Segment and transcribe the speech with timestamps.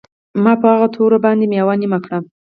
[0.43, 2.17] ما په هغه توره باندې میوه نیمه کړه